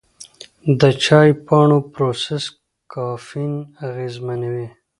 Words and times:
د 0.79 0.81
چای 1.03 1.29
پاڼو 1.45 1.79
پروسس 1.93 2.43
کافین 2.93 3.53
اغېزمنوي. 3.87 4.67